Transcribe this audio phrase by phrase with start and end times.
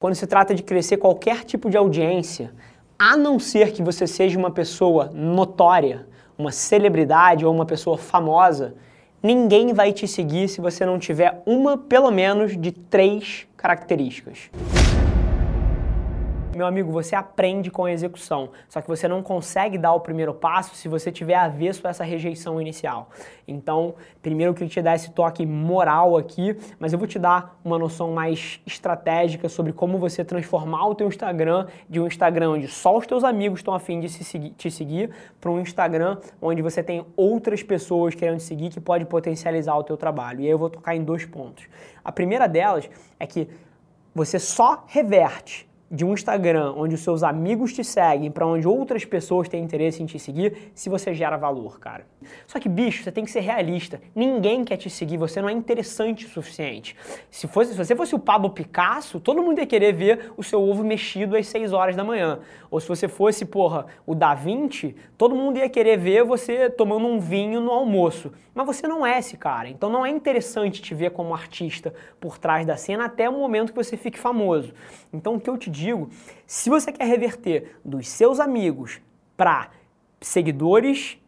[0.00, 2.54] Quando se trata de crescer qualquer tipo de audiência,
[2.98, 6.06] a não ser que você seja uma pessoa notória,
[6.38, 8.74] uma celebridade ou uma pessoa famosa,
[9.22, 14.48] ninguém vai te seguir se você não tiver uma, pelo menos, de três características.
[16.60, 20.34] Meu amigo, você aprende com a execução, só que você não consegue dar o primeiro
[20.34, 23.08] passo se você tiver avesso a essa rejeição inicial.
[23.48, 27.58] Então, primeiro eu queria te dar esse toque moral aqui, mas eu vou te dar
[27.64, 32.68] uma noção mais estratégica sobre como você transformar o teu Instagram de um Instagram onde
[32.68, 36.82] só os teus amigos estão afim de seguir, te seguir para um Instagram onde você
[36.82, 40.42] tem outras pessoas querendo te seguir que pode potencializar o teu trabalho.
[40.42, 41.64] E aí eu vou tocar em dois pontos.
[42.04, 43.48] A primeira delas é que
[44.14, 49.04] você só reverte de um Instagram onde os seus amigos te seguem, para onde outras
[49.04, 52.06] pessoas têm interesse em te seguir, se você gera valor, cara.
[52.46, 54.00] Só que, bicho, você tem que ser realista.
[54.14, 56.96] Ninguém quer te seguir, você não é interessante o suficiente.
[57.28, 60.62] Se, fosse, se você fosse o Pablo Picasso, todo mundo ia querer ver o seu
[60.62, 62.38] ovo mexido às 6 horas da manhã.
[62.70, 67.06] Ou se você fosse, porra, o Da Vinci, todo mundo ia querer ver você tomando
[67.06, 68.30] um vinho no almoço.
[68.54, 69.68] Mas você não é esse cara.
[69.68, 73.72] Então não é interessante te ver como artista por trás da cena até o momento
[73.72, 74.72] que você fique famoso.
[75.12, 75.79] Então o que eu te digo,
[76.46, 79.00] se você quer reverter dos seus amigos
[79.36, 79.70] para
[80.20, 81.18] seguidores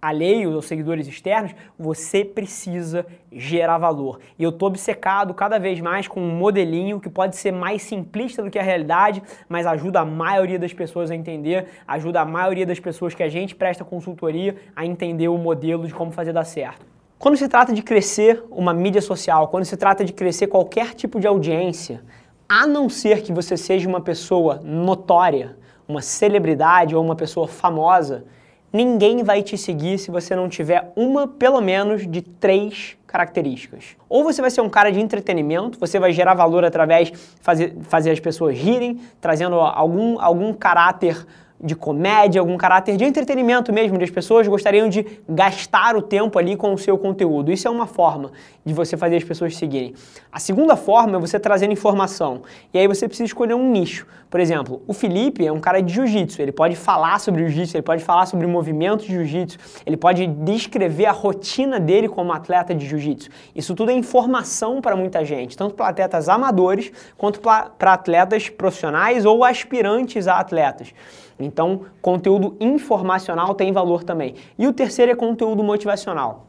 [0.00, 4.20] alheios ou seguidores externos, você precisa gerar valor.
[4.38, 8.42] E eu estou obcecado cada vez mais com um modelinho que pode ser mais simplista
[8.42, 12.66] do que a realidade, mas ajuda a maioria das pessoas a entender, ajuda a maioria
[12.66, 16.44] das pessoas que a gente presta consultoria a entender o modelo de como fazer dar
[16.44, 16.86] certo.
[17.18, 21.18] Quando se trata de crescer uma mídia social, quando se trata de crescer qualquer tipo
[21.18, 22.02] de audiência,
[22.48, 25.56] a não ser que você seja uma pessoa notória,
[25.88, 28.24] uma celebridade ou uma pessoa famosa,
[28.72, 33.96] ninguém vai te seguir se você não tiver uma, pelo menos, de três características.
[34.08, 37.76] Ou você vai ser um cara de entretenimento, você vai gerar valor através de fazer,
[37.82, 41.26] fazer as pessoas rirem, trazendo algum, algum caráter
[41.60, 46.56] de comédia, algum caráter de entretenimento mesmo, as pessoas gostariam de gastar o tempo ali
[46.56, 47.50] com o seu conteúdo.
[47.50, 48.30] Isso é uma forma
[48.64, 49.94] de você fazer as pessoas seguirem.
[50.30, 52.42] A segunda forma é você trazendo informação.
[52.72, 54.06] E aí você precisa escolher um nicho.
[54.28, 57.82] Por exemplo, o Felipe é um cara de jiu-jitsu, ele pode falar sobre jiu-jitsu, ele
[57.82, 62.86] pode falar sobre movimentos de jiu-jitsu, ele pode descrever a rotina dele como atleta de
[62.86, 63.30] jiu-jitsu.
[63.54, 69.24] Isso tudo é informação para muita gente, tanto para atletas amadores quanto para atletas profissionais
[69.24, 70.92] ou aspirantes a atletas.
[71.38, 74.34] Então, conteúdo informacional tem valor também.
[74.58, 76.46] E o terceiro é conteúdo motivacional.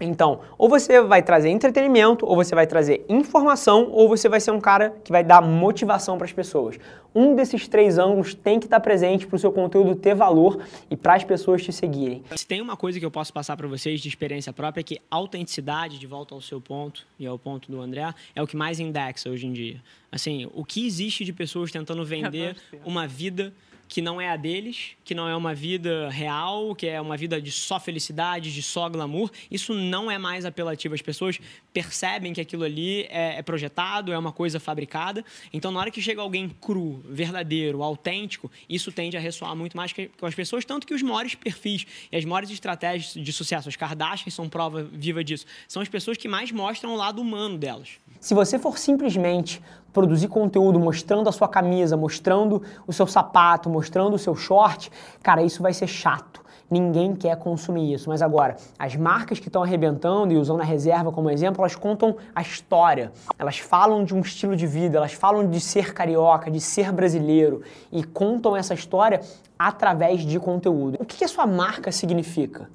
[0.00, 4.50] Então, ou você vai trazer entretenimento, ou você vai trazer informação, ou você vai ser
[4.50, 6.78] um cara que vai dar motivação para as pessoas.
[7.14, 10.96] Um desses três ângulos tem que estar presente para o seu conteúdo ter valor e
[10.96, 12.22] para as pessoas te seguirem.
[12.36, 15.00] Se tem uma coisa que eu posso passar para vocês de experiência própria é que
[15.10, 18.78] autenticidade, de volta ao seu ponto e ao ponto do André, é o que mais
[18.78, 19.82] indexa hoje em dia.
[20.12, 22.54] Assim, o que existe de pessoas tentando vender
[22.84, 23.50] uma vida
[23.88, 27.40] que não é a deles, que não é uma vida real, que é uma vida
[27.40, 30.94] de só felicidade, de só glamour, isso não é mais apelativo.
[30.94, 31.38] As pessoas
[31.72, 35.24] percebem que aquilo ali é, é, projetado, é uma coisa fabricada.
[35.52, 39.92] Então, na hora que chega alguém cru, verdadeiro, autêntico, isso tende a ressoar muito mais
[39.92, 43.76] com as pessoas, tanto que os maiores perfis e as maiores estratégias de sucesso, as
[43.76, 47.98] Kardashians são prova viva disso, são as pessoas que mais mostram o lado humano delas.
[48.26, 54.14] Se você for simplesmente produzir conteúdo mostrando a sua camisa, mostrando o seu sapato, mostrando
[54.14, 54.90] o seu short,
[55.22, 56.44] cara, isso vai ser chato.
[56.68, 58.08] Ninguém quer consumir isso.
[58.08, 62.16] Mas agora, as marcas que estão arrebentando e usando a reserva como exemplo, elas contam
[62.34, 63.12] a história.
[63.38, 67.62] Elas falam de um estilo de vida, elas falam de ser carioca, de ser brasileiro
[67.92, 69.20] e contam essa história
[69.56, 70.96] através de conteúdo.
[70.98, 72.68] O que a sua marca significa?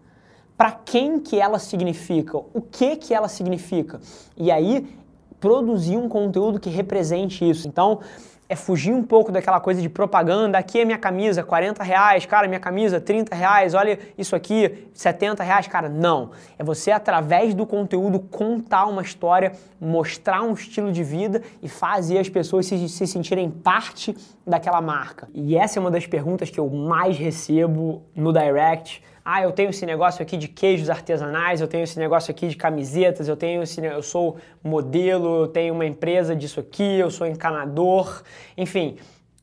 [0.55, 2.37] Para quem que ela significa?
[2.37, 3.99] O que que ela significa?
[4.37, 5.00] E aí
[5.41, 7.67] produzir um conteúdo que represente isso.
[7.67, 7.99] Então,
[8.47, 10.57] é fugir um pouco daquela coisa de propaganda.
[10.57, 15.41] Aqui é minha camisa, 40 reais, cara, minha camisa, 30 reais, olha isso aqui, 70
[15.41, 15.87] reais, cara.
[15.87, 16.31] Não.
[16.59, 22.19] É você, através do conteúdo, contar uma história, mostrar um estilo de vida e fazer
[22.19, 24.13] as pessoas se, se sentirem parte
[24.45, 25.29] daquela marca.
[25.33, 29.69] E essa é uma das perguntas que eu mais recebo no direct ah, eu tenho
[29.69, 33.61] esse negócio aqui de queijos artesanais, eu tenho esse negócio aqui de camisetas, eu tenho
[33.61, 38.23] esse, eu sou modelo, eu tenho uma empresa disso aqui, eu sou encanador,
[38.57, 38.97] enfim,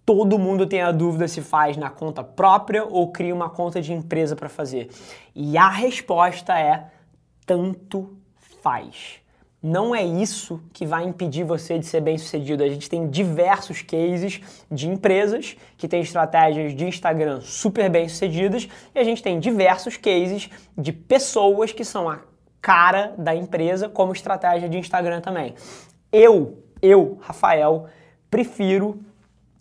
[0.05, 3.93] todo mundo tem a dúvida se faz na conta própria ou cria uma conta de
[3.93, 4.89] empresa para fazer.
[5.35, 6.87] E a resposta é
[7.47, 8.17] tanto
[8.63, 9.21] faz
[9.63, 12.63] não é isso que vai impedir você de ser bem sucedido.
[12.63, 14.41] A gente tem diversos cases
[14.71, 19.97] de empresas que têm estratégias de Instagram super bem sucedidas e a gente tem diversos
[19.97, 22.21] cases de pessoas que são a
[22.61, 25.55] cara da empresa como estratégia de Instagram também.
[26.13, 27.87] Eu, eu, Rafael,
[28.31, 29.01] prefiro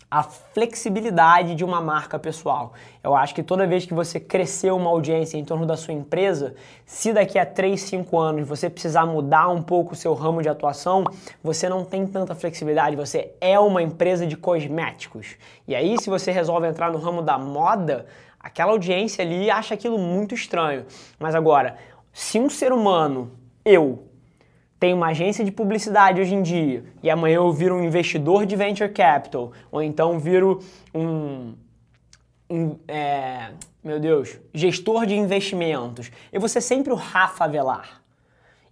[0.09, 2.71] a flexibilidade de uma marca pessoal.
[3.03, 6.55] Eu acho que toda vez que você crescer uma audiência em torno da sua empresa,
[6.85, 10.47] se daqui a 3, 5 anos você precisar mudar um pouco o seu ramo de
[10.47, 11.03] atuação,
[11.43, 15.35] você não tem tanta flexibilidade, você é uma empresa de cosméticos.
[15.67, 18.05] E aí, se você resolve entrar no ramo da moda,
[18.39, 20.85] aquela audiência ali acha aquilo muito estranho.
[21.19, 21.75] Mas agora,
[22.13, 23.31] se um ser humano,
[23.65, 24.07] eu,
[24.79, 28.55] tenho uma agência de publicidade hoje em dia e amanhã eu viro um investidor de
[28.55, 30.59] venture capital, ou então viro
[30.93, 31.53] um,
[32.49, 33.51] um é,
[33.83, 38.01] meu Deus, gestor de investimentos, eu vou ser sempre o Rafa Avelar.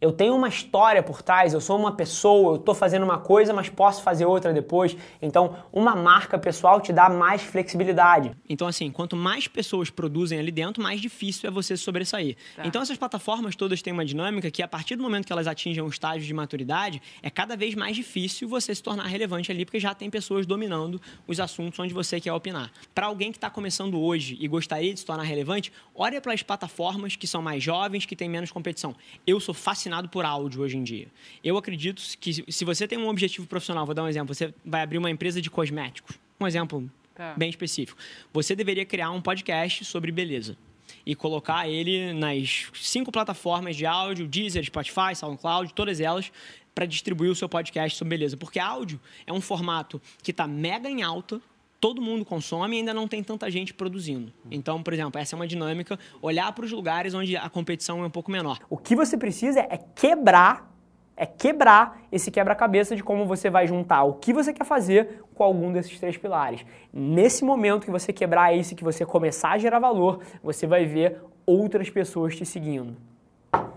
[0.02, 3.54] Eu tenho uma história por trás, eu sou uma pessoa, eu estou fazendo uma coisa,
[3.54, 4.96] mas posso fazer outra depois.
[5.22, 8.32] Então, uma marca pessoal te dá mais flexibilidade.
[8.48, 12.36] Então, assim, quanto mais pessoas produzem ali dentro, mais difícil é você sobressair.
[12.56, 12.66] Tá.
[12.66, 15.84] Então, essas plataformas todas têm uma dinâmica que, a partir do momento que elas atingem
[15.84, 19.80] um estágio de maturidade, é cada vez mais difícil você se tornar relevante ali, porque
[19.80, 22.72] já tem pessoas dominando os assuntos onde você quer opinar.
[22.94, 26.44] Para alguém que está começando hoje e gostaria de se tornar relevante, olha para as
[26.44, 28.96] plataformas que são mais jovens, que têm menos competição.
[29.26, 31.08] Eu sou fascinado por áudio hoje em dia.
[31.44, 34.82] Eu acredito que se você tem um objetivo profissional, vou dar um exemplo, você vai
[34.82, 37.34] abrir uma empresa de cosméticos, um exemplo tá.
[37.38, 37.98] bem específico.
[38.34, 40.58] Você deveria criar um podcast sobre beleza
[41.06, 46.32] e colocar ele nas cinco plataformas de áudio, Deezer, Spotify, SoundCloud, todas elas,
[46.74, 48.36] para distribuir o seu podcast sobre beleza.
[48.36, 51.42] Porque áudio é um formato que está mega em alta,
[51.86, 54.34] todo mundo consome e ainda não tem tanta gente produzindo.
[54.50, 58.08] Então, por exemplo, essa é uma dinâmica, olhar para os lugares onde a competição é
[58.08, 58.58] um pouco menor.
[58.72, 60.76] O que você precisa é quebrar,
[61.16, 65.44] é quebrar esse quebra-cabeça de como você vai juntar o que você quer fazer com
[65.44, 66.66] algum desses três pilares.
[66.92, 71.22] Nesse momento que você quebrar isso, que você começar a gerar valor, você vai ver
[71.46, 72.98] outras pessoas te seguindo.